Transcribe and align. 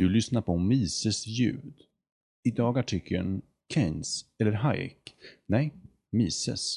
Du 0.00 0.08
lyssnar 0.08 0.42
på 0.42 0.58
Mises 0.58 1.26
ljud. 1.26 1.74
Idag 2.44 2.78
artikeln 2.78 3.42
Keynes 3.74 4.24
eller 4.38 4.52
Hayek? 4.52 5.14
Nej, 5.46 5.74
Mises. 6.12 6.76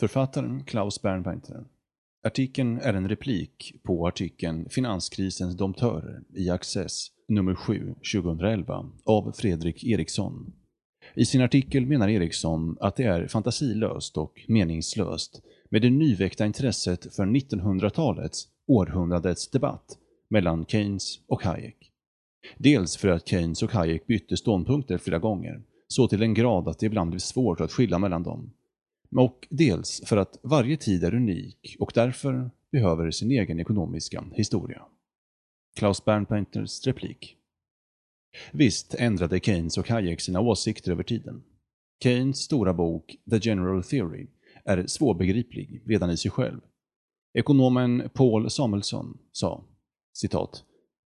Författaren 0.00 0.64
Klaus 0.64 1.02
Bernweinter. 1.02 1.64
Artikeln 2.26 2.78
är 2.78 2.94
en 2.94 3.08
replik 3.08 3.74
på 3.82 4.06
artikeln 4.06 4.68
Finanskrisens 4.68 5.56
domptörer 5.56 6.22
i 6.34 6.50
Access 6.50 7.06
nummer 7.28 7.54
7 7.54 7.94
2011 8.12 8.90
av 9.04 9.32
Fredrik 9.32 9.84
Eriksson. 9.84 10.52
I 11.14 11.24
sin 11.24 11.42
artikel 11.42 11.86
menar 11.86 12.08
Eriksson 12.08 12.76
att 12.80 12.96
det 12.96 13.04
är 13.04 13.26
fantasilöst 13.26 14.16
och 14.16 14.44
meningslöst 14.46 15.42
med 15.70 15.82
det 15.82 15.90
nyväckta 15.90 16.46
intresset 16.46 17.14
för 17.14 17.26
1900-talets, 17.26 18.48
århundradets 18.66 19.50
debatt 19.50 19.98
mellan 20.30 20.66
Keynes 20.66 21.20
och 21.26 21.42
Hayek. 21.42 21.88
Dels 22.56 22.96
för 22.96 23.08
att 23.08 23.28
Keynes 23.28 23.62
och 23.62 23.72
Hayek 23.72 24.06
bytte 24.06 24.36
ståndpunkter 24.36 24.98
flera 24.98 25.18
gånger, 25.18 25.62
så 25.88 26.08
till 26.08 26.22
en 26.22 26.34
grad 26.34 26.68
att 26.68 26.78
det 26.78 26.86
ibland 26.86 27.10
blev 27.10 27.18
svårt 27.18 27.60
att 27.60 27.72
skilja 27.72 27.98
mellan 27.98 28.22
dem. 28.22 28.50
Och 29.16 29.46
dels 29.50 30.02
för 30.06 30.16
att 30.16 30.38
varje 30.42 30.76
tid 30.76 31.04
är 31.04 31.14
unik 31.14 31.76
och 31.78 31.92
därför 31.94 32.50
behöver 32.72 33.10
sin 33.10 33.30
egen 33.30 33.60
ekonomiska 33.60 34.24
historia. 34.32 34.82
Klaus 35.76 36.04
Bernpainters 36.04 36.86
replik. 36.86 37.36
Visst 38.52 38.94
ändrade 38.94 39.40
Keynes 39.40 39.78
och 39.78 39.88
Hayek 39.88 40.20
sina 40.20 40.40
åsikter 40.40 40.92
över 40.92 41.02
tiden. 41.02 41.42
Keynes 42.02 42.38
stora 42.38 42.74
bok 42.74 43.16
The 43.30 43.38
General 43.42 43.82
Theory 43.82 44.26
är 44.64 44.86
svårbegriplig 44.86 45.82
redan 45.86 46.10
i 46.10 46.16
sig 46.16 46.30
själv. 46.30 46.60
Ekonomen 47.34 48.10
Paul 48.14 48.50
Samuelsson 48.50 49.18
sa, 49.32 49.64
citat, 50.12 50.64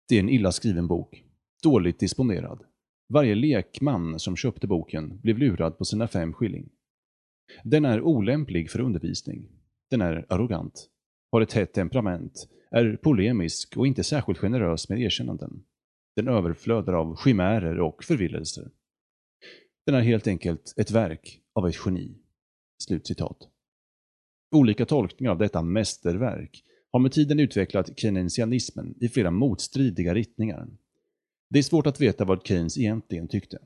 det 0.09 0.17
är 0.17 0.21
en 0.21 0.29
illa 0.29 0.53
skriven 0.53 0.87
bok, 0.87 1.25
dåligt 1.63 1.99
disponerad. 1.99 2.65
Varje 3.09 3.35
lekman 3.35 4.19
som 4.19 4.37
köpte 4.37 4.67
boken 4.67 5.21
blev 5.23 5.39
lurad 5.39 5.79
på 5.79 5.85
sina 5.85 6.09
fem 6.09 6.33
skilling. 6.33 6.69
Den 7.65 7.85
är 7.85 8.01
olämplig 8.01 8.71
för 8.71 8.81
undervisning. 8.81 9.49
Den 9.91 10.01
är 10.01 10.27
arrogant, 10.29 10.89
har 11.33 11.41
ett 11.41 11.53
hett 11.53 11.73
temperament, 11.73 12.49
är 12.71 12.97
polemisk 13.03 13.77
och 13.77 13.87
inte 13.87 14.05
särskilt 14.05 14.39
generös 14.39 14.89
med 14.89 15.01
erkännanden. 15.01 15.65
Den 16.17 16.29
överflödar 16.29 16.93
av 16.93 17.17
chimärer 17.17 17.81
och 17.81 18.05
förvillelser. 18.05 18.71
Den 19.87 19.95
är 19.95 20.01
helt 20.01 20.27
enkelt 20.27 20.75
ett 20.77 20.91
verk 20.91 21.41
av 21.53 21.69
ett 21.69 21.77
geni. 21.87 22.19
Slutcitat. 22.83 23.39
Olika 24.55 24.87
tolkningar 24.87 25.33
av 25.33 25.39
detta 25.39 25.63
mästerverk 25.63 26.65
har 26.93 27.01
med 27.01 27.13
tiden 27.13 27.41
utvecklat 27.41 27.99
keynesianismen 27.99 28.95
i 29.01 29.09
flera 29.09 29.31
motstridiga 29.31 30.15
riktningar. 30.15 30.69
Det 31.53 31.59
är 31.59 31.63
svårt 31.63 31.87
att 31.87 32.01
veta 32.01 32.25
vad 32.25 32.47
Keynes 32.47 32.79
egentligen 32.79 33.29
tyckte. 33.29 33.59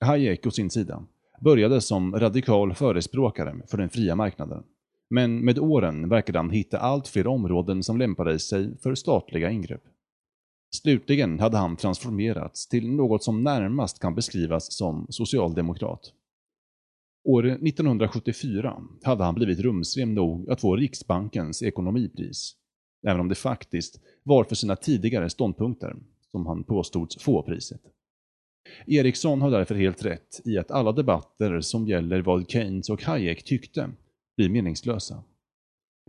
Hayek 0.00 0.46
å 0.46 0.50
sin 0.50 0.70
sida 0.70 1.06
började 1.40 1.80
som 1.80 2.14
radikal 2.14 2.74
förespråkare 2.74 3.56
för 3.66 3.78
den 3.78 3.88
fria 3.88 4.16
marknaden. 4.16 4.64
Men 5.10 5.44
med 5.44 5.58
åren 5.58 6.08
verkade 6.08 6.38
han 6.38 6.50
hitta 6.50 6.78
allt 6.78 7.08
fler 7.08 7.26
områden 7.26 7.82
som 7.82 7.98
lämpade 7.98 8.38
sig 8.38 8.78
för 8.78 8.94
statliga 8.94 9.50
ingrepp. 9.50 9.82
Slutligen 10.70 11.40
hade 11.40 11.56
han 11.56 11.76
transformerats 11.76 12.68
till 12.68 12.90
något 12.90 13.24
som 13.24 13.42
närmast 13.42 13.98
kan 13.98 14.14
beskrivas 14.14 14.72
som 14.72 15.06
socialdemokrat. 15.08 16.12
År 17.24 17.46
1974 17.46 18.82
hade 19.02 19.24
han 19.24 19.34
blivit 19.34 19.60
rumsren 19.60 20.14
nog 20.14 20.50
att 20.50 20.60
få 20.60 20.76
Riksbankens 20.76 21.62
ekonomipris, 21.62 22.56
även 23.06 23.20
om 23.20 23.28
det 23.28 23.34
faktiskt 23.34 24.00
var 24.22 24.44
för 24.44 24.54
sina 24.54 24.76
tidigare 24.76 25.30
ståndpunkter 25.30 25.96
som 26.34 26.46
han 26.46 26.64
påstods 26.64 27.22
få 27.22 27.42
priset. 27.42 27.80
Eriksson 28.86 29.42
har 29.42 29.50
därför 29.50 29.74
helt 29.74 30.04
rätt 30.04 30.40
i 30.44 30.58
att 30.58 30.70
alla 30.70 30.92
debatter 30.92 31.60
som 31.60 31.86
gäller 31.86 32.22
vad 32.22 32.50
Keynes 32.50 32.90
och 32.90 33.02
Hayek 33.02 33.44
tyckte 33.44 33.90
blir 34.36 34.48
meningslösa. 34.48 35.22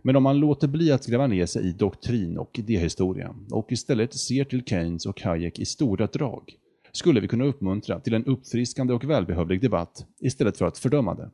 Men 0.02 0.16
om 0.16 0.22
man 0.22 0.38
låter 0.38 0.68
bli 0.68 0.92
att 0.92 1.06
gräva 1.06 1.26
ner 1.26 1.46
sig 1.46 1.68
i 1.68 1.72
doktrin 1.72 2.38
och 2.38 2.58
idéhistoria 2.58 3.34
och 3.50 3.72
istället 3.72 4.14
ser 4.14 4.44
till 4.44 4.64
Keynes 4.64 5.06
och 5.06 5.20
Hayek 5.20 5.58
i 5.58 5.64
stora 5.64 6.06
drag 6.06 6.54
skulle 6.92 7.20
vi 7.20 7.28
kunna 7.28 7.44
uppmuntra 7.44 8.00
till 8.00 8.14
en 8.14 8.24
uppfriskande 8.24 8.94
och 8.94 9.04
välbehövlig 9.04 9.60
debatt 9.60 10.06
istället 10.20 10.58
för 10.58 10.66
att 10.66 10.78
fördöma 10.78 11.14
det. 11.14 11.30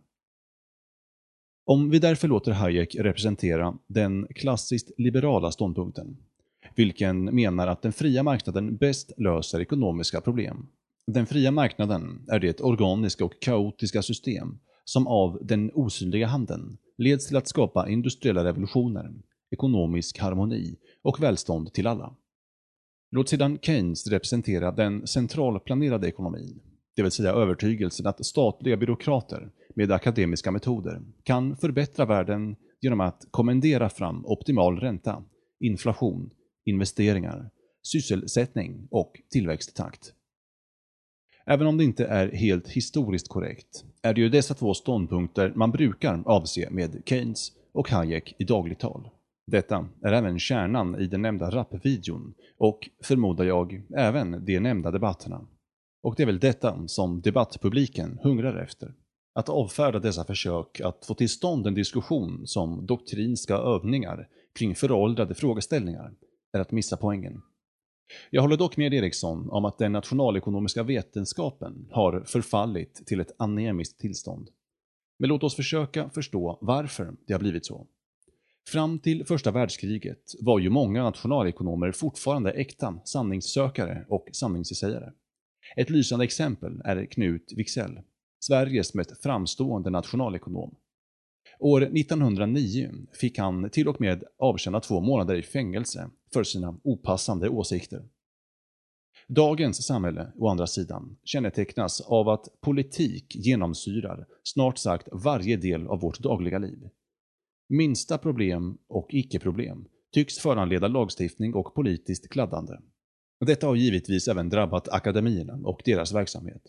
Om 1.64 1.90
vi 1.90 1.98
därför 1.98 2.28
låter 2.28 2.52
Hayek 2.52 2.96
representera 2.98 3.78
den 3.86 4.26
klassiskt 4.34 4.90
liberala 4.98 5.52
ståndpunkten, 5.52 6.16
vilken 6.76 7.24
menar 7.24 7.66
att 7.66 7.82
den 7.82 7.92
fria 7.92 8.22
marknaden 8.22 8.76
bäst 8.76 9.12
löser 9.16 9.60
ekonomiska 9.60 10.20
problem. 10.20 10.66
Den 11.06 11.26
fria 11.26 11.50
marknaden 11.50 12.24
är 12.28 12.38
det 12.38 12.60
organiska 12.60 13.24
och 13.24 13.40
kaotiska 13.40 14.02
system 14.02 14.58
som 14.84 15.06
av 15.06 15.38
den 15.42 15.70
osynliga 15.74 16.26
handen 16.26 16.78
leds 16.98 17.26
till 17.26 17.36
att 17.36 17.48
skapa 17.48 17.88
industriella 17.88 18.44
revolutioner, 18.44 19.12
ekonomisk 19.50 20.18
harmoni 20.18 20.76
och 21.02 21.22
välstånd 21.22 21.72
till 21.72 21.86
alla. 21.86 22.16
Låt 23.10 23.28
sedan 23.28 23.58
Keynes 23.62 24.06
representera 24.06 24.72
den 24.72 25.06
centralplanerade 25.06 26.08
ekonomin, 26.08 26.60
det 26.96 27.02
vill 27.02 27.10
säga 27.10 27.32
övertygelsen 27.32 28.06
att 28.06 28.26
statliga 28.26 28.76
byråkrater 28.76 29.50
med 29.74 29.92
akademiska 29.92 30.50
metoder 30.50 31.02
kan 31.22 31.56
förbättra 31.56 32.04
världen 32.04 32.56
genom 32.80 33.00
att 33.00 33.26
kommendera 33.30 33.88
fram 33.88 34.26
optimal 34.26 34.80
ränta, 34.80 35.24
inflation, 35.60 36.30
investeringar, 36.64 37.50
sysselsättning 37.82 38.88
och 38.90 39.22
tillväxttakt. 39.30 40.12
Även 41.46 41.66
om 41.66 41.78
det 41.78 41.84
inte 41.84 42.06
är 42.06 42.32
helt 42.32 42.68
historiskt 42.68 43.28
korrekt 43.28 43.84
är 44.02 44.14
det 44.14 44.20
ju 44.20 44.28
dessa 44.28 44.54
två 44.54 44.74
ståndpunkter 44.74 45.52
man 45.56 45.70
brukar 45.70 46.22
avse 46.26 46.70
med 46.70 47.02
Keynes 47.06 47.52
och 47.72 47.90
Hayek 47.90 48.34
i 48.38 48.44
dagligt 48.44 48.80
tal. 48.80 49.08
Detta 49.46 49.88
är 50.02 50.12
även 50.12 50.38
kärnan 50.38 51.00
i 51.00 51.06
den 51.06 51.22
nämnda 51.22 51.50
rapvideon 51.50 52.34
och, 52.58 52.88
förmodar 53.02 53.44
jag, 53.44 53.82
även 53.96 54.44
de 54.44 54.60
nämnda 54.60 54.90
debatterna. 54.90 55.46
Och 56.02 56.14
det 56.16 56.22
är 56.22 56.26
väl 56.26 56.38
detta 56.38 56.88
som 56.88 57.20
debattpubliken 57.20 58.18
hungrar 58.22 58.62
efter. 58.62 58.94
Att 59.34 59.48
avfärda 59.48 59.98
dessa 59.98 60.24
försök 60.24 60.80
att 60.80 61.06
få 61.06 61.14
till 61.14 61.28
stånd 61.28 61.66
en 61.66 61.74
diskussion 61.74 62.46
som 62.46 62.86
doktrinska 62.86 63.54
övningar 63.54 64.28
kring 64.58 64.74
föråldrade 64.74 65.34
frågeställningar 65.34 66.12
är 66.52 66.60
att 66.60 66.72
missa 66.72 66.96
poängen. 66.96 67.42
Jag 68.30 68.42
håller 68.42 68.56
dock 68.56 68.76
med 68.76 68.94
Eriksson 68.94 69.50
om 69.50 69.64
att 69.64 69.78
den 69.78 69.92
nationalekonomiska 69.92 70.82
vetenskapen 70.82 71.88
har 71.90 72.20
förfallit 72.26 73.06
till 73.06 73.20
ett 73.20 73.34
anemiskt 73.38 74.00
tillstånd. 74.00 74.50
Men 75.18 75.28
låt 75.28 75.42
oss 75.42 75.56
försöka 75.56 76.10
förstå 76.10 76.58
varför 76.60 77.14
det 77.26 77.32
har 77.32 77.40
blivit 77.40 77.66
så. 77.66 77.86
Fram 78.68 78.98
till 78.98 79.26
första 79.26 79.50
världskriget 79.50 80.34
var 80.40 80.58
ju 80.58 80.70
många 80.70 81.02
nationalekonomer 81.02 81.92
fortfarande 81.92 82.52
äkta 82.52 83.00
sanningssökare 83.04 84.04
och 84.08 84.28
sanningssägare. 84.32 85.10
Ett 85.76 85.90
lysande 85.90 86.24
exempel 86.24 86.80
är 86.84 87.06
Knut 87.06 87.52
Wicksell, 87.56 88.00
Sveriges 88.40 88.94
mest 88.94 89.22
framstående 89.22 89.90
nationalekonom. 89.90 90.74
År 91.62 91.82
1909 91.82 92.90
fick 93.12 93.38
han 93.38 93.70
till 93.70 93.88
och 93.88 94.00
med 94.00 94.24
avtjäna 94.38 94.80
två 94.80 95.00
månader 95.00 95.34
i 95.34 95.42
fängelse 95.42 96.10
för 96.32 96.44
sina 96.44 96.76
opassande 96.84 97.48
åsikter. 97.48 98.08
Dagens 99.28 99.86
samhälle, 99.86 100.32
å 100.36 100.48
andra 100.48 100.66
sidan, 100.66 101.16
kännetecknas 101.24 102.00
av 102.00 102.28
att 102.28 102.60
politik 102.60 103.36
genomsyrar 103.36 104.26
snart 104.42 104.78
sagt 104.78 105.08
varje 105.12 105.56
del 105.56 105.86
av 105.86 106.00
vårt 106.00 106.18
dagliga 106.18 106.58
liv. 106.58 106.88
Minsta 107.68 108.18
problem 108.18 108.78
och 108.88 109.06
icke-problem 109.10 109.84
tycks 110.12 110.38
föranleda 110.38 110.88
lagstiftning 110.88 111.54
och 111.54 111.74
politiskt 111.74 112.28
kladdande. 112.28 112.72
Detta 113.46 113.66
har 113.66 113.74
givetvis 113.74 114.28
även 114.28 114.48
drabbat 114.48 114.88
akademierna 114.88 115.60
och 115.64 115.82
deras 115.84 116.12
verksamhet. 116.12 116.62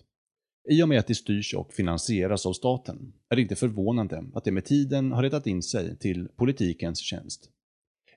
I 0.70 0.84
och 0.84 0.90
med 0.90 1.00
att 1.00 1.08
det 1.08 1.16
styrs 1.16 1.54
och 1.54 1.74
finansieras 1.74 2.46
av 2.46 2.54
staten 2.54 3.14
är 3.30 3.36
det 3.36 3.42
inte 3.42 3.56
förvånande 3.56 4.24
att 4.34 4.44
det 4.44 4.52
med 4.52 4.66
tiden 4.66 5.12
har 5.12 5.24
rättat 5.24 5.48
in 5.48 5.64
sig 5.64 5.98
till 5.98 6.28
politikens 6.28 7.00
tjänst. 7.00 7.50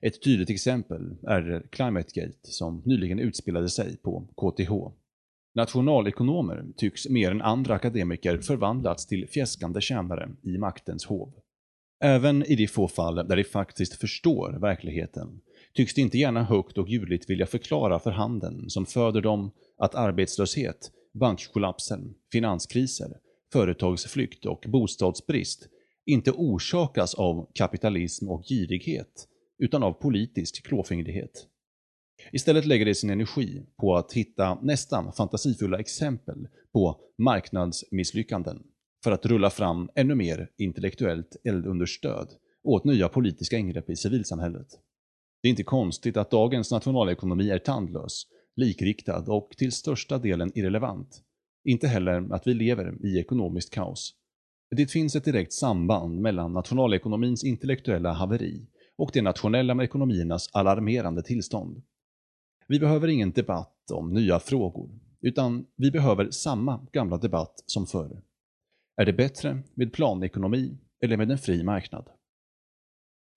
Ett 0.01 0.23
tydligt 0.23 0.49
exempel 0.49 1.15
är 1.27 1.67
ClimateGate 1.71 2.37
som 2.41 2.81
nyligen 2.85 3.19
utspelade 3.19 3.69
sig 3.69 3.97
på 3.97 4.27
KTH. 4.37 4.71
Nationalekonomer 5.55 6.65
tycks 6.77 7.09
mer 7.09 7.31
än 7.31 7.41
andra 7.41 7.73
akademiker 7.73 8.37
förvandlats 8.37 9.07
till 9.07 9.27
fjäskande 9.27 9.81
tjänare 9.81 10.29
i 10.43 10.57
maktens 10.57 11.05
hov. 11.05 11.33
Även 12.03 12.43
i 12.43 12.55
de 12.55 12.67
få 12.67 12.87
fall 12.87 13.15
där 13.15 13.35
de 13.35 13.43
faktiskt 13.43 13.93
förstår 13.93 14.59
verkligheten 14.61 15.41
tycks 15.73 15.93
de 15.93 16.01
inte 16.01 16.17
gärna 16.17 16.43
högt 16.43 16.77
och 16.77 16.89
ljudligt 16.89 17.29
vilja 17.29 17.45
förklara 17.45 17.99
för 17.99 18.11
handeln 18.11 18.69
som 18.69 18.85
föder 18.85 19.21
dem 19.21 19.51
att 19.77 19.95
arbetslöshet, 19.95 20.91
bankkollapsen, 21.17 22.15
finanskriser, 22.31 23.17
företagsflykt 23.53 24.45
och 24.45 24.65
bostadsbrist 24.67 25.69
inte 26.05 26.31
orsakas 26.31 27.15
av 27.15 27.51
kapitalism 27.53 28.29
och 28.29 28.43
girighet 28.49 29.27
utan 29.59 29.83
av 29.83 29.91
politisk 29.91 30.67
klåfingrighet. 30.67 31.47
Istället 32.31 32.65
lägger 32.65 32.85
de 32.85 32.95
sin 32.95 33.09
energi 33.09 33.65
på 33.77 33.95
att 33.95 34.13
hitta 34.13 34.59
nästan 34.61 35.13
fantasifulla 35.13 35.79
exempel 35.79 36.47
på 36.73 36.99
marknadsmisslyckanden 37.17 38.63
för 39.03 39.11
att 39.11 39.25
rulla 39.25 39.49
fram 39.49 39.89
ännu 39.95 40.15
mer 40.15 40.49
intellektuellt 40.57 41.35
eldunderstöd 41.43 42.27
åt 42.63 42.83
nya 42.83 43.09
politiska 43.09 43.57
ingrepp 43.57 43.89
i 43.89 43.95
civilsamhället. 43.95 44.67
Det 45.41 45.47
är 45.47 45.49
inte 45.49 45.63
konstigt 45.63 46.17
att 46.17 46.31
dagens 46.31 46.71
nationalekonomi 46.71 47.49
är 47.49 47.59
tandlös, 47.59 48.23
likriktad 48.57 49.23
och 49.27 49.49
till 49.57 49.71
största 49.71 50.17
delen 50.17 50.51
irrelevant. 50.55 51.23
Inte 51.63 51.87
heller 51.87 52.33
att 52.33 52.47
vi 52.47 52.53
lever 52.53 53.05
i 53.05 53.19
ekonomiskt 53.19 53.73
kaos. 53.73 54.13
Det 54.75 54.91
finns 54.91 55.15
ett 55.15 55.25
direkt 55.25 55.53
samband 55.53 56.21
mellan 56.21 56.53
nationalekonomins 56.53 57.43
intellektuella 57.43 58.13
haveri 58.13 58.67
och 58.97 59.09
de 59.13 59.21
nationella 59.21 59.83
ekonomiernas 59.83 60.49
alarmerande 60.53 61.23
tillstånd. 61.23 61.83
Vi 62.67 62.79
behöver 62.79 63.07
ingen 63.07 63.31
debatt 63.31 63.91
om 63.91 64.13
nya 64.13 64.39
frågor, 64.39 64.99
utan 65.21 65.65
vi 65.75 65.91
behöver 65.91 66.31
samma 66.31 66.87
gamla 66.91 67.17
debatt 67.17 67.63
som 67.65 67.85
förr. 67.85 68.21
Är 69.01 69.05
det 69.05 69.13
bättre 69.13 69.63
med 69.73 69.93
planekonomi 69.93 70.77
eller 71.03 71.17
med 71.17 71.31
en 71.31 71.37
fri 71.37 71.63
marknad? 71.63 72.09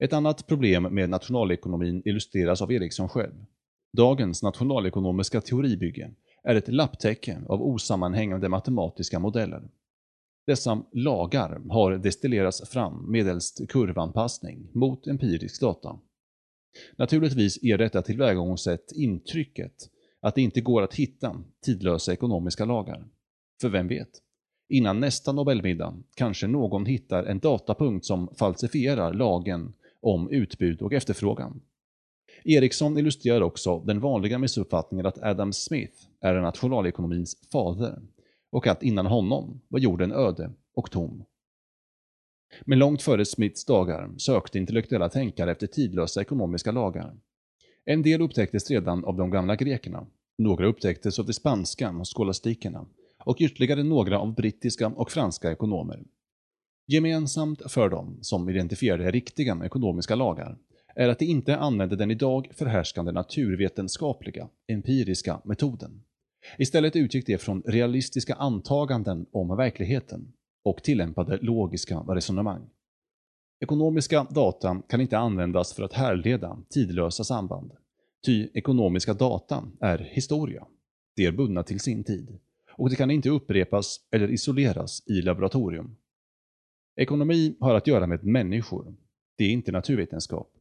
Ett 0.05 0.13
annat 0.13 0.47
problem 0.47 0.83
med 0.83 1.11
nationalekonomin 1.11 2.03
illustreras 2.05 2.63
av 2.63 2.73
Eriksson 2.73 3.09
själv. 3.09 3.35
Dagens 3.93 4.43
nationalekonomiska 4.43 5.41
teoribygge 5.41 6.11
är 6.43 6.55
ett 6.55 6.69
lapptäcke 6.69 7.43
av 7.49 7.63
osammanhängande 7.63 8.49
matematiska 8.49 9.19
modeller. 9.19 9.71
Dessa 10.47 10.83
lagar 10.93 11.61
har 11.69 11.99
destillerats 11.99 12.69
fram 12.69 13.11
medelst 13.11 13.69
kurvanpassning 13.69 14.69
mot 14.73 15.07
empirisk 15.07 15.61
data. 15.61 15.99
Naturligtvis 16.97 17.63
ger 17.63 17.79
detta 17.79 18.03
tillvägagångssätt 18.03 18.93
intrycket 18.93 19.75
att 20.21 20.35
det 20.35 20.43
inte 20.43 20.61
går 20.61 20.83
att 20.83 20.95
hitta 20.95 21.37
tidlösa 21.65 22.13
ekonomiska 22.13 22.65
lagar. 22.65 23.05
För 23.61 23.69
vem 23.69 23.89
vet? 23.89 24.11
Innan 24.69 25.01
nästa 25.01 25.33
Nobelmiddag 25.33 26.03
kanske 26.15 26.47
någon 26.47 26.87
hittar 26.87 27.25
en 27.25 27.39
datapunkt 27.39 28.07
som 28.07 28.35
falsifierar 28.39 29.15
lagen 29.15 29.73
om 30.01 30.31
utbud 30.31 30.83
och 30.83 30.93
efterfrågan. 30.93 31.61
Eriksson 32.45 32.99
illustrerar 32.99 33.41
också 33.41 33.79
den 33.79 34.01
vanliga 34.01 34.39
missuppfattningen 34.39 35.07
att 35.07 35.23
Adam 35.23 35.53
Smith 35.53 35.95
är 36.21 36.41
nationalekonomins 36.41 37.37
fader 37.53 38.03
och 38.53 38.67
att 38.67 38.83
innan 38.83 39.07
honom 39.07 39.61
var 39.69 39.79
jorden 39.79 40.13
öde 40.13 40.53
och 40.75 40.91
tom. 40.91 41.25
Men 42.65 42.79
långt 42.79 43.03
före 43.03 43.25
Smiths 43.25 43.65
dagar 43.65 44.11
sökte 44.19 44.59
intellektuella 44.59 45.09
tänkare 45.09 45.51
efter 45.51 45.67
tidlösa 45.67 46.21
ekonomiska 46.21 46.73
lagar. 46.73 47.17
En 47.85 48.03
del 48.03 48.23
upptäcktes 48.23 48.71
redan 48.71 49.05
av 49.05 49.17
de 49.17 49.31
gamla 49.31 49.57
grekerna, 49.57 50.07
några 50.39 50.67
upptäcktes 50.67 51.19
av 51.19 51.27
de 51.27 51.33
spanska 51.33 52.05
skolastikerna 52.05 52.87
och 53.25 53.37
ytterligare 53.41 53.83
några 53.83 54.19
av 54.19 54.35
brittiska 54.35 54.87
och 54.87 55.11
franska 55.11 55.53
ekonomer. 55.53 56.05
Gemensamt 56.87 57.73
för 57.73 57.89
dem 57.89 58.19
som 58.21 58.49
identifierade 58.49 59.11
riktiga 59.11 59.61
ekonomiska 59.65 60.15
lagar 60.15 60.59
är 60.95 61.09
att 61.09 61.19
de 61.19 61.25
inte 61.25 61.57
använde 61.57 61.97
den 61.97 62.11
idag 62.11 62.49
förhärskande 62.55 63.13
naturvetenskapliga, 63.13 64.49
empiriska 64.69 65.41
metoden. 65.45 66.03
Istället 66.59 66.97
utgick 66.97 67.27
de 67.27 67.39
från 67.39 67.63
realistiska 67.67 68.35
antaganden 68.35 69.27
om 69.33 69.57
verkligheten 69.57 70.33
och 70.65 70.83
tillämpade 70.83 71.39
logiska 71.43 71.99
resonemang. 71.99 72.69
Ekonomiska 73.61 74.27
data 74.31 74.83
kan 74.89 75.01
inte 75.01 75.19
användas 75.19 75.73
för 75.73 75.83
att 75.83 75.93
härleda 75.93 76.59
tidlösa 76.71 77.25
samband, 77.25 77.73
ty 78.27 78.49
ekonomiska 78.55 79.15
data 79.15 79.65
är 79.81 79.99
historia. 79.99 80.67
De 81.17 81.27
är 81.27 81.33
bundna 81.33 81.63
till 81.63 81.81
sin 81.81 82.05
tid 82.05 82.39
och 82.73 82.91
det 82.91 82.97
kan 82.97 83.11
inte 83.11 83.31
upprepas 83.31 84.01
eller 84.11 84.31
isoleras 84.31 85.03
i 85.07 85.13
laboratorium. 85.13 85.97
Ekonomi 86.97 87.57
har 87.61 87.75
att 87.75 87.87
göra 87.87 88.07
med 88.07 88.25
människor. 88.25 88.95
Det 89.39 89.45
är 89.45 89.51
inte 89.51 89.73
naturvetenskap. 89.73 90.60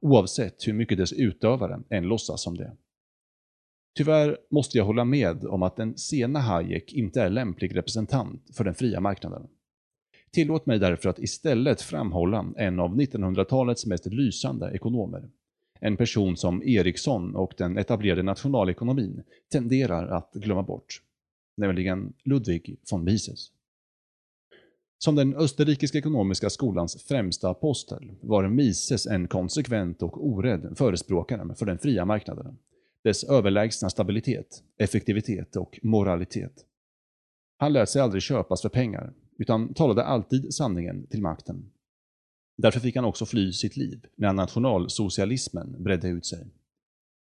Oavsett 0.00 0.68
hur 0.68 0.72
mycket 0.72 0.98
dess 0.98 1.12
utövare 1.12 1.80
än 1.90 2.04
låtsas 2.04 2.42
som 2.42 2.56
det. 2.56 2.76
Tyvärr 3.96 4.38
måste 4.50 4.78
jag 4.78 4.84
hålla 4.84 5.04
med 5.04 5.44
om 5.44 5.62
att 5.62 5.76
den 5.76 5.98
sena 5.98 6.38
Hayek 6.38 6.92
inte 6.92 7.22
är 7.22 7.30
lämplig 7.30 7.76
representant 7.76 8.56
för 8.56 8.64
den 8.64 8.74
fria 8.74 9.00
marknaden. 9.00 9.48
Tillåt 10.32 10.66
mig 10.66 10.78
därför 10.78 11.08
att 11.08 11.18
istället 11.18 11.82
framhålla 11.82 12.52
en 12.56 12.80
av 12.80 12.96
1900-talets 12.96 13.86
mest 13.86 14.06
lysande 14.06 14.70
ekonomer. 14.74 15.30
En 15.80 15.96
person 15.96 16.36
som 16.36 16.62
Eriksson 16.62 17.36
och 17.36 17.54
den 17.58 17.78
etablerade 17.78 18.22
nationalekonomin 18.22 19.22
tenderar 19.52 20.08
att 20.08 20.32
glömma 20.34 20.62
bort. 20.62 21.02
Nämligen 21.56 22.12
Ludwig 22.24 22.76
von 22.90 23.04
Mises. 23.04 23.52
Som 25.04 25.14
den 25.14 25.36
österrikiska 25.36 25.98
ekonomiska 25.98 26.50
skolans 26.50 27.02
främsta 27.02 27.50
apostel 27.50 28.12
var 28.20 28.48
Mises 28.48 29.06
en 29.06 29.28
konsekvent 29.28 30.02
och 30.02 30.26
orädd 30.26 30.74
förespråkare 30.78 31.54
för 31.54 31.66
den 31.66 31.78
fria 31.78 32.04
marknaden, 32.04 32.58
dess 33.04 33.24
överlägsna 33.24 33.90
stabilitet, 33.90 34.62
effektivitet 34.78 35.56
och 35.56 35.78
moralitet. 35.82 36.52
Han 37.58 37.72
lät 37.72 37.88
sig 37.88 38.02
aldrig 38.02 38.22
köpas 38.22 38.62
för 38.62 38.68
pengar, 38.68 39.12
utan 39.38 39.74
talade 39.74 40.04
alltid 40.04 40.54
sanningen 40.54 41.06
till 41.06 41.22
makten. 41.22 41.70
Därför 42.56 42.80
fick 42.80 42.96
han 42.96 43.04
också 43.04 43.26
fly 43.26 43.52
sitt 43.52 43.76
liv 43.76 44.06
när 44.16 44.32
nationalsocialismen 44.32 45.82
bredde 45.82 46.08
ut 46.08 46.26
sig. 46.26 46.46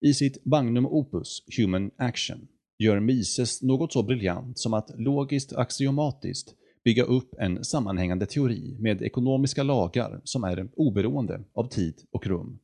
I 0.01 0.15
sitt 0.15 0.45
Magnum 0.45 0.87
Opus 0.87 1.43
Human 1.59 1.91
Action 1.97 2.49
gör 2.79 3.01
Mises 3.01 3.63
något 3.63 3.93
så 3.93 4.03
briljant 4.03 4.59
som 4.59 4.75
att 4.75 4.91
logiskt 5.01 5.53
axiomatiskt 5.53 6.55
bygga 6.87 7.03
upp 7.03 7.35
en 7.39 7.65
sammanhängande 7.65 8.27
teori 8.27 8.77
med 8.79 9.03
ekonomiska 9.03 9.63
lagar 9.63 10.21
som 10.25 10.45
är 10.45 10.69
oberoende 10.77 11.45
av 11.55 11.69
tid 11.69 11.95
och 12.11 12.27
rum. 12.27 12.59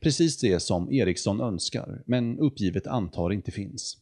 Precis 0.00 0.40
det 0.40 0.60
som 0.60 0.92
Eriksson 0.92 1.40
önskar, 1.40 2.02
men 2.06 2.38
uppgivet 2.38 2.86
antar 2.86 3.32
inte 3.32 3.50
finns. 3.50 3.96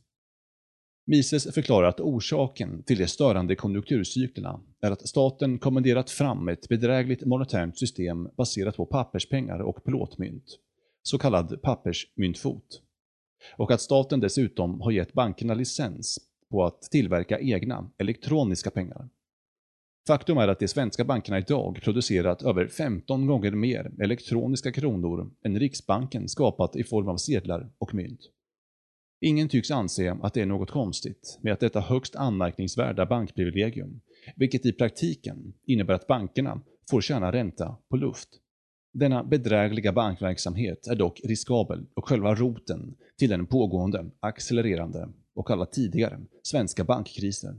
Mises 1.06 1.54
förklarar 1.54 1.88
att 1.88 2.00
orsaken 2.00 2.82
till 2.82 2.98
de 2.98 3.06
störande 3.06 3.56
konjunkturcyklerna 3.56 4.60
är 4.80 4.90
att 4.90 5.08
staten 5.08 5.58
kommenderat 5.58 6.10
fram 6.10 6.48
ett 6.48 6.68
bedrägligt 6.68 7.24
monetärt 7.24 7.78
system 7.78 8.28
baserat 8.36 8.76
på 8.76 8.86
papperspengar 8.86 9.58
och 9.58 9.84
plåtmynt, 9.84 10.58
så 11.02 11.18
kallad 11.18 11.62
pappersmyntfot. 11.62 12.82
Och 13.56 13.70
att 13.70 13.80
staten 13.80 14.20
dessutom 14.20 14.80
har 14.80 14.90
gett 14.90 15.12
bankerna 15.12 15.54
licens 15.54 16.18
på 16.50 16.64
att 16.64 16.82
tillverka 16.82 17.40
egna 17.40 17.90
elektroniska 17.98 18.70
pengar. 18.70 19.08
Faktum 20.06 20.38
är 20.38 20.48
att 20.48 20.58
de 20.58 20.68
svenska 20.68 21.04
bankerna 21.04 21.38
idag 21.38 21.80
producerat 21.82 22.42
över 22.42 22.68
15 22.68 23.26
gånger 23.26 23.50
mer 23.50 23.92
elektroniska 24.02 24.72
kronor 24.72 25.30
än 25.44 25.58
Riksbanken 25.58 26.28
skapat 26.28 26.76
i 26.76 26.84
form 26.84 27.08
av 27.08 27.16
sedlar 27.16 27.70
och 27.78 27.94
mynt. 27.94 28.20
Ingen 29.20 29.48
tycks 29.48 29.70
anse 29.70 30.16
att 30.22 30.34
det 30.34 30.40
är 30.40 30.46
något 30.46 30.70
konstigt 30.70 31.38
med 31.42 31.52
att 31.52 31.60
detta 31.60 31.80
högst 31.80 32.16
anmärkningsvärda 32.16 33.06
bankprivilegium, 33.06 34.00
vilket 34.36 34.66
i 34.66 34.72
praktiken 34.72 35.52
innebär 35.66 35.94
att 35.94 36.06
bankerna 36.06 36.62
får 36.90 37.00
tjäna 37.00 37.32
ränta 37.32 37.76
på 37.90 37.96
luft. 37.96 38.28
Denna 38.92 39.24
bedrägliga 39.24 39.92
bankverksamhet 39.92 40.86
är 40.86 40.96
dock 40.96 41.20
riskabel 41.24 41.86
och 41.94 42.08
själva 42.08 42.34
roten 42.34 42.96
till 43.18 43.30
den 43.30 43.46
pågående, 43.46 44.10
accelererande 44.20 45.08
och 45.34 45.50
alla 45.50 45.66
tidigare 45.66 46.20
svenska 46.42 46.84
bankkriser 46.84 47.54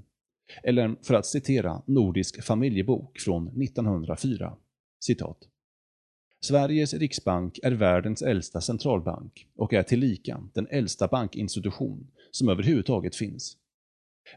eller 0.64 0.96
för 1.02 1.14
att 1.14 1.26
citera 1.26 1.82
Nordisk 1.86 2.44
familjebok 2.44 3.20
från 3.20 3.48
1904, 3.48 4.58
citat. 5.00 5.38
Sveriges 6.44 6.94
riksbank 6.94 7.60
är 7.64 7.72
världens 7.72 8.22
äldsta 8.22 8.62
centralbank 8.62 9.48
och 9.56 9.74
är 9.74 9.84
tillika 9.84 10.44
den 10.54 10.68
äldsta 10.68 11.08
bankinstitution 11.08 12.08
som 12.32 12.50
överhuvudtaget 12.50 13.16
finns. 13.16 13.58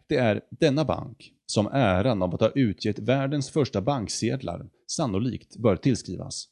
Det 0.06 0.16
är 0.16 0.40
denna 0.50 0.84
bank 0.84 1.32
som 1.46 1.66
äran 1.66 2.22
av 2.22 2.34
att 2.34 2.40
ha 2.40 2.50
utgett 2.54 2.98
världens 2.98 3.50
första 3.50 3.82
banksedlar 3.82 4.68
sannolikt 4.86 5.56
bör 5.56 5.76
tillskrivas. 5.76 6.48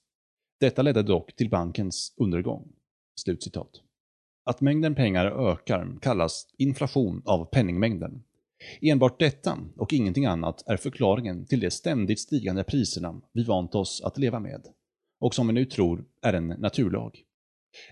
Detta 0.61 0.83
ledde 0.83 1.03
dock 1.03 1.37
till 1.37 1.51
bankens 1.51 2.15
undergång.” 2.17 2.73
Slutcitat. 3.15 3.71
Att 4.45 4.61
mängden 4.61 4.95
pengar 4.95 5.27
ökar 5.27 5.99
kallas 6.01 6.47
inflation 6.59 7.23
av 7.25 7.45
penningmängden 7.45 8.23
Enbart 8.81 9.19
detta 9.19 9.59
och 9.77 9.93
ingenting 9.93 10.27
annat 10.27 10.63
är 10.67 10.77
förklaringen 10.77 11.47
till 11.47 11.61
de 11.61 11.71
ständigt 11.71 12.21
stigande 12.21 12.65
priserna 12.65 13.21
vi 13.33 13.45
vant 13.45 13.75
oss 13.75 14.03
att 14.05 14.19
leva 14.19 14.41
med 14.41 14.63
och 15.21 15.35
som 15.35 15.47
vi 15.47 15.53
nu 15.53 15.65
tror 15.65 16.05
är 16.23 16.33
en 16.33 16.49
naturlag. 16.49 17.19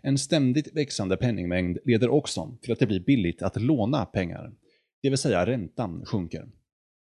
En 0.02 0.18
ständigt 0.18 0.76
växande 0.76 1.16
penningmängd 1.16 1.78
leder 1.84 2.08
också 2.08 2.58
till 2.62 2.72
att 2.72 2.78
det 2.78 2.86
blir 2.86 3.00
billigt 3.00 3.42
att 3.42 3.62
låna 3.62 4.04
pengar, 4.04 4.52
det 5.02 5.08
vill 5.08 5.18
säga 5.18 5.46
räntan 5.46 6.04
sjunker. 6.06 6.48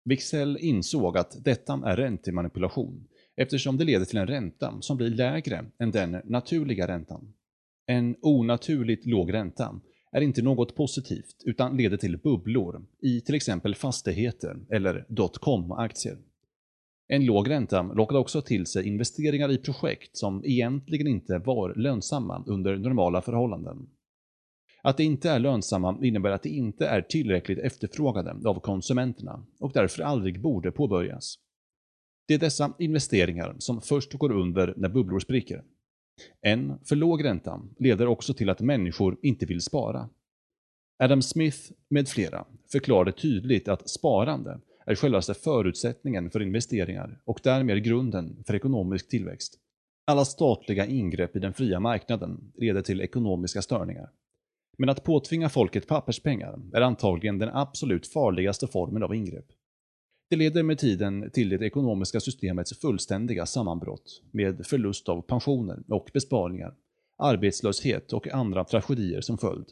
Wicksell 0.04 0.58
insåg 0.60 1.18
att 1.18 1.44
detta 1.44 1.82
är 1.86 1.96
räntemanipulation 1.96 3.06
eftersom 3.36 3.76
det 3.76 3.84
leder 3.84 4.04
till 4.04 4.18
en 4.18 4.26
ränta 4.26 4.80
som 4.80 4.96
blir 4.96 5.10
lägre 5.10 5.64
än 5.78 5.90
den 5.90 6.20
naturliga 6.24 6.88
räntan. 6.88 7.34
En 7.86 8.16
onaturligt 8.22 9.06
låg 9.06 9.32
ränta 9.32 9.80
är 10.12 10.20
inte 10.20 10.42
något 10.42 10.74
positivt 10.74 11.42
utan 11.44 11.76
leder 11.76 11.96
till 11.96 12.18
bubblor 12.18 12.86
i 13.02 13.20
till 13.20 13.34
exempel 13.34 13.74
fastigheter 13.74 14.56
eller 14.70 15.06
dotcom-aktier. 15.08 16.18
En 17.08 17.24
låg 17.24 17.50
ränta 17.50 17.82
lockade 17.82 18.18
också 18.18 18.42
till 18.42 18.66
sig 18.66 18.86
investeringar 18.86 19.50
i 19.50 19.58
projekt 19.58 20.16
som 20.16 20.44
egentligen 20.44 21.06
inte 21.06 21.38
var 21.38 21.74
lönsamma 21.74 22.44
under 22.46 22.76
normala 22.76 23.22
förhållanden. 23.22 23.88
Att 24.82 24.96
det 24.96 25.04
inte 25.04 25.30
är 25.30 25.38
lönsamma 25.38 25.98
innebär 26.02 26.30
att 26.30 26.42
det 26.42 26.48
inte 26.48 26.86
är 26.86 27.02
tillräckligt 27.02 27.58
efterfrågade 27.58 28.48
av 28.48 28.60
konsumenterna 28.60 29.46
och 29.58 29.72
därför 29.74 30.02
aldrig 30.02 30.42
borde 30.42 30.72
påbörjas. 30.72 31.38
Det 32.28 32.34
är 32.34 32.38
dessa 32.38 32.72
investeringar 32.78 33.56
som 33.58 33.80
först 33.80 34.12
går 34.12 34.32
under 34.32 34.74
när 34.76 34.88
bubblor 34.88 35.20
spricker. 35.20 35.64
En 36.42 36.78
för 36.84 36.96
låg 36.96 37.24
ränta 37.24 37.62
leder 37.78 38.06
också 38.06 38.34
till 38.34 38.50
att 38.50 38.60
människor 38.60 39.16
inte 39.22 39.46
vill 39.46 39.60
spara. 39.60 40.08
Adam 41.02 41.22
Smith 41.22 41.58
med 41.88 42.08
flera 42.08 42.44
förklarade 42.72 43.12
tydligt 43.12 43.68
att 43.68 43.90
sparande 43.90 44.60
är 44.86 44.94
självaste 44.94 45.34
förutsättningen 45.34 46.30
för 46.30 46.42
investeringar 46.42 47.20
och 47.24 47.40
därmed 47.42 47.84
grunden 47.84 48.44
för 48.46 48.54
ekonomisk 48.54 49.08
tillväxt. 49.08 49.58
Alla 50.06 50.24
statliga 50.24 50.86
ingrepp 50.86 51.36
i 51.36 51.38
den 51.38 51.52
fria 51.52 51.80
marknaden 51.80 52.52
leder 52.54 52.82
till 52.82 53.00
ekonomiska 53.00 53.62
störningar. 53.62 54.10
Men 54.78 54.88
att 54.88 55.04
påtvinga 55.04 55.48
folket 55.48 55.86
papperspengar 55.86 56.60
är 56.72 56.80
antagligen 56.80 57.38
den 57.38 57.48
absolut 57.48 58.06
farligaste 58.06 58.66
formen 58.66 59.02
av 59.02 59.14
ingrepp. 59.14 59.46
Det 60.30 60.36
leder 60.36 60.62
med 60.62 60.78
tiden 60.78 61.30
till 61.30 61.48
det 61.48 61.66
ekonomiska 61.66 62.20
systemets 62.20 62.78
fullständiga 62.78 63.46
sammanbrott 63.46 64.22
med 64.30 64.66
förlust 64.66 65.08
av 65.08 65.22
pensioner 65.22 65.82
och 65.88 66.10
besparingar, 66.12 66.74
arbetslöshet 67.18 68.12
och 68.12 68.28
andra 68.28 68.64
tragedier 68.64 69.20
som 69.20 69.38
följd. 69.38 69.66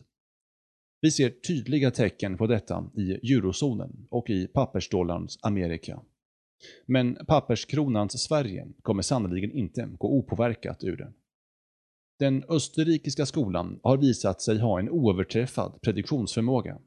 Vi 1.00 1.10
ser 1.10 1.30
tydliga 1.30 1.90
tecken 1.90 2.36
på 2.36 2.46
detta 2.46 2.90
i 2.96 3.12
eurozonen 3.12 4.06
och 4.10 4.30
i 4.30 4.46
pappersdollarns 4.46 5.38
Amerika. 5.42 6.00
Men 6.86 7.18
papperskronans 7.26 8.22
Sverige 8.22 8.66
kommer 8.82 9.02
sannoliken 9.02 9.52
inte 9.52 9.88
gå 9.98 10.08
opåverkat 10.08 10.84
ur 10.84 10.96
det. 10.96 11.12
Den 12.18 12.44
österrikiska 12.48 13.26
skolan 13.26 13.80
har 13.82 13.96
visat 13.96 14.42
sig 14.42 14.58
ha 14.58 14.78
en 14.78 14.90
oöverträffad 14.90 15.80
prediktionsförmåga. 15.82 16.78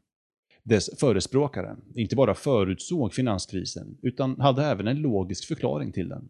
Dess 0.64 1.00
förespråkare 1.00 1.76
inte 1.96 2.16
bara 2.16 2.36
förutsåg 2.36 3.14
finanskrisen 3.14 3.98
utan 4.02 4.40
hade 4.40 4.64
även 4.64 4.88
en 4.88 5.02
logisk 5.02 5.48
förklaring 5.48 5.92
till 5.92 6.10
den. 6.10 6.30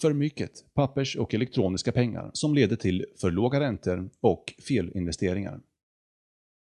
För 0.00 0.12
mycket 0.12 0.50
pappers 0.74 1.16
och 1.16 1.34
elektroniska 1.34 1.92
pengar 1.92 2.30
som 2.32 2.54
leder 2.54 2.76
till 2.76 3.04
för 3.20 3.30
låga 3.30 3.60
räntor 3.60 4.10
och 4.20 4.54
felinvesteringar. 4.68 5.60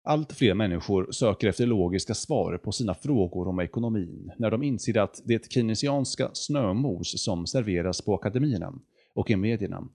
Allt 0.04 0.34
fler 0.34 0.54
människor 0.54 1.12
söker 1.12 1.48
efter 1.48 1.66
logiska 1.66 2.14
svar 2.14 2.58
på 2.58 2.72
sina 2.72 2.94
frågor 2.94 3.48
om 3.48 3.60
ekonomin 3.60 4.32
när 4.38 4.52
de 4.52 4.64
inser 4.64 4.98
att 4.98 5.22
det 5.26 5.52
keynesianska 5.52 6.30
snömos 6.34 7.24
som 7.24 7.48
serveras 7.48 8.02
på 8.02 8.16
akademierna 8.16 8.74
och 9.14 9.30
i 9.30 9.36
medierna 9.36 9.88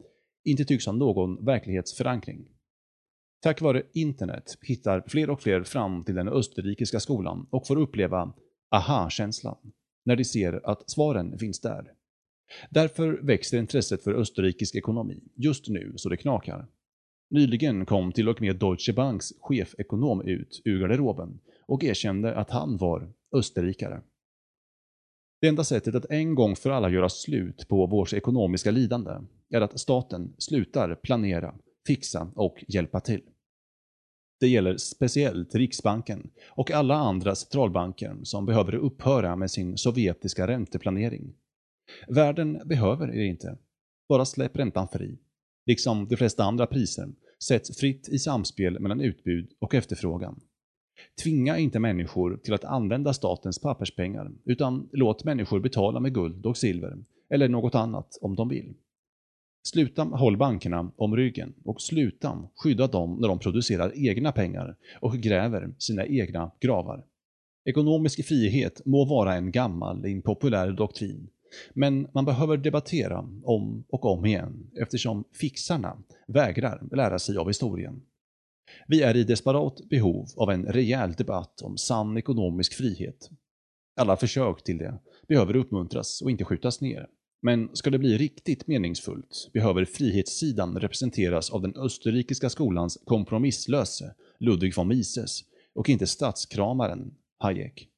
inte 0.45 0.64
tycks 0.64 0.87
ha 0.87 0.93
någon 0.93 1.45
verklighetsförankring. 1.45 2.45
Tack 3.40 3.61
vare 3.61 3.83
internet 3.93 4.59
hittar 4.62 5.05
fler 5.07 5.31
och 5.31 5.40
fler 5.40 5.62
fram 5.62 6.05
till 6.05 6.14
den 6.14 6.28
österrikiska 6.28 7.00
skolan 7.00 7.47
och 7.50 7.66
får 7.66 7.76
uppleva 7.76 8.33
aha-känslan 8.71 9.57
när 10.05 10.16
de 10.16 10.25
ser 10.25 10.71
att 10.71 10.90
svaren 10.90 11.38
finns 11.38 11.61
där. 11.61 11.93
Därför 12.71 13.19
växer 13.23 13.59
intresset 13.59 14.05
för 14.05 14.14
österrikisk 14.14 14.75
ekonomi 14.75 15.23
just 15.35 15.69
nu 15.69 15.93
så 15.97 16.09
det 16.09 16.16
knakar. 16.16 16.66
Nyligen 17.31 17.87
kom 17.87 18.12
till 18.12 18.28
och 18.28 18.40
med 18.40 18.57
Deutsche 18.57 18.93
Banks 18.93 19.33
chefekonom 19.40 20.23
ut 20.23 20.62
ur 20.64 20.81
garderoben 20.81 21.40
och 21.66 21.85
erkände 21.85 22.35
att 22.35 22.50
han 22.50 22.76
var 22.76 23.12
österrikare. 23.33 24.02
Det 25.40 25.49
enda 25.49 25.64
sättet 25.64 25.95
att 25.95 26.11
en 26.11 26.35
gång 26.35 26.57
för 26.57 26.71
alla 26.71 26.90
göra 26.90 27.09
slut 27.09 27.69
på 27.69 27.87
vårt 27.87 28.12
ekonomiska 28.12 28.71
lidande 28.71 29.12
är 29.50 29.61
att 29.61 29.81
staten 29.81 30.35
slutar 30.38 30.95
planera, 30.95 31.55
fixa 31.87 32.31
och 32.35 32.64
hjälpa 32.69 33.00
till. 33.00 33.23
Det 34.40 34.49
gäller 34.49 34.76
speciellt 34.76 35.55
Riksbanken 35.55 36.31
och 36.50 36.71
alla 36.71 36.95
andra 36.95 37.35
centralbanker 37.35 38.16
som 38.23 38.47
behöver 38.47 38.75
upphöra 38.75 39.37
med 39.37 39.50
sin 39.50 39.78
sovjetiska 39.78 40.47
ränteplanering. 40.47 41.35
Världen 42.09 42.62
behöver 42.64 43.14
er 43.14 43.25
inte. 43.25 43.59
Bara 44.09 44.25
släpp 44.25 44.57
räntan 44.57 44.88
fri. 44.88 45.19
Liksom 45.66 46.09
de 46.09 46.16
flesta 46.16 46.45
andra 46.45 46.66
priser 46.66 47.09
sätts 47.43 47.78
fritt 47.78 48.09
i 48.09 48.19
samspel 48.19 48.81
mellan 48.81 49.00
utbud 49.00 49.52
och 49.59 49.75
efterfrågan. 49.75 50.40
Tvinga 51.23 51.59
inte 51.59 51.78
människor 51.78 52.37
till 52.37 52.55
att 52.55 52.64
använda 52.64 53.14
statens 53.14 53.59
papperspengar, 53.59 54.33
utan 54.45 54.88
låt 54.93 55.25
människor 55.25 55.61
betala 55.61 56.00
med 56.00 56.14
guld 56.14 56.47
och 56.47 56.57
silver, 56.57 57.05
eller 57.31 57.49
något 57.49 57.75
annat 57.75 58.19
om 58.21 58.37
de 58.37 58.49
vill. 58.49 58.75
Sluta 59.66 60.02
håll 60.02 60.37
bankerna 60.37 60.90
om 60.96 61.16
ryggen 61.16 61.54
och 61.64 61.80
sluta 61.80 62.49
skydda 62.56 62.87
dem 62.87 63.18
när 63.20 63.28
de 63.28 63.38
producerar 63.38 63.92
egna 64.08 64.32
pengar 64.32 64.76
och 65.00 65.14
gräver 65.14 65.75
sina 65.78 66.06
egna 66.06 66.50
gravar. 66.61 67.04
Ekonomisk 67.64 68.26
frihet 68.26 68.82
må 68.85 69.04
vara 69.04 69.35
en 69.35 69.50
gammal, 69.50 70.06
impopulär 70.06 70.73
doktrin, 70.73 71.28
men 71.75 72.08
man 72.14 72.25
behöver 72.25 72.56
debattera 72.56 73.28
om 73.44 73.85
och 73.88 74.04
om 74.04 74.26
igen 74.26 74.70
eftersom 74.80 75.25
fixarna 75.32 75.96
vägrar 76.26 76.82
lära 76.92 77.18
sig 77.18 77.37
av 77.37 77.46
historien. 77.46 78.02
Vi 78.88 79.02
är 79.02 79.16
i 79.16 79.25
desperat 79.25 79.88
behov 79.90 80.26
av 80.37 80.50
en 80.50 80.66
rejäl 80.66 81.12
debatt 81.12 81.62
om 81.62 81.76
sann 81.76 82.16
ekonomisk 82.16 82.75
frihet. 82.75 83.30
Alla 83.96 84.16
försök 84.16 84.64
till 84.64 84.78
det 84.78 84.99
behöver 85.28 85.56
uppmuntras 85.56 86.23
och 86.23 86.30
inte 86.30 86.44
skjutas 86.44 86.80
ner. 86.80 87.06
Men 87.43 87.76
ska 87.76 87.90
det 87.90 87.99
bli 87.99 88.19
riktigt 88.19 88.66
meningsfullt 88.66 89.50
behöver 89.52 89.85
frihetssidan 89.85 90.78
representeras 90.78 91.50
av 91.50 91.62
den 91.62 91.76
österrikiska 91.76 92.50
skolans 92.50 92.99
kompromisslöse 93.05 94.14
Ludwig 94.40 94.76
von 94.76 94.88
Mises 94.88 95.45
och 95.75 95.88
inte 95.88 96.07
statskramaren 96.07 97.14
Hayek. 97.38 97.88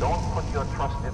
Don't 0.00 0.32
put 0.32 0.54
your 0.54 0.64
trust 0.64 1.04
in 1.04 1.12